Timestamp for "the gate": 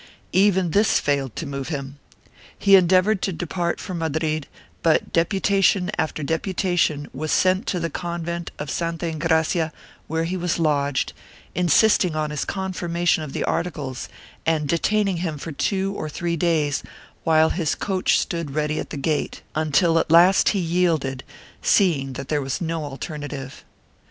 18.89-19.43